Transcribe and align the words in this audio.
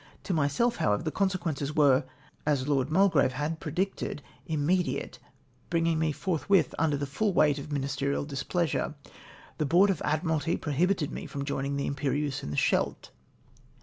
To 0.23 0.33
myself, 0.33 0.77
however, 0.77 1.03
the 1.03 1.11
consequences 1.11 1.75
were— 1.75 2.05
as 2.53 2.67
Lord 2.67 2.89
Mulgrave 2.89 3.33
had 3.33 3.59
predicted— 3.59 4.23
immediate; 4.57 5.19
bringing 5.69 5.99
me 5.99 6.11
forthwith 6.11 6.73
under 6.79 6.97
the 6.97 7.05
full 7.05 7.33
weight 7.33 7.59
of 7.59 7.71
ministerial 7.71 8.25
displeasure. 8.25 8.95
The 9.59 9.67
Board 9.67 9.91
of 9.91 10.01
Admiralty 10.03 10.57
pro 10.57 10.73
hibited 10.73 11.11
me 11.11 11.27
from 11.27 11.45
joining 11.45 11.75
the 11.77 11.85
Imperieuse 11.85 12.41
in 12.41 12.49
the 12.49 12.57
Scheldt. 12.57 13.11